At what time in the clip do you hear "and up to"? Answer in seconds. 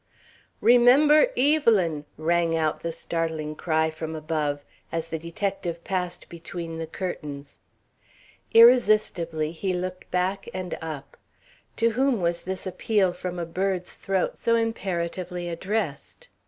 10.55-11.91